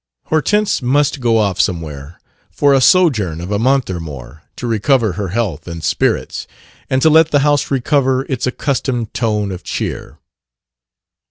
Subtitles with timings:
[0.29, 2.19] Hortense must go off somewhere,
[2.49, 6.47] for a sojourn of a month or more, to recover her health and spirits
[6.89, 10.17] and to let the house recover its accustomed tone of cheer.